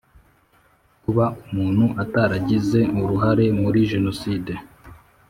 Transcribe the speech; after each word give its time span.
Kuba 1.03 1.25
umuntu 1.45 1.85
ataragize 2.03 2.79
uruhare 3.01 3.45
muri 3.61 3.79
jenoside 3.91 4.53